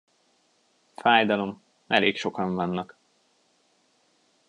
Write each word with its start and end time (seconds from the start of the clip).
Fájdalom, 0.95 1.61
elég 1.87 2.17
sokan 2.17 2.55
vannak. 2.55 2.95